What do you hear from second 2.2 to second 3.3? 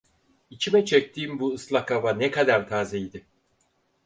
kadar tazeydi!